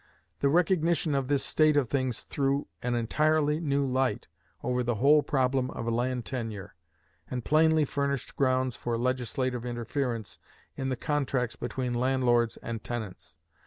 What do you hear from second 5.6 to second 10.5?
of land tenure, and plainly furnished grounds for legislative interference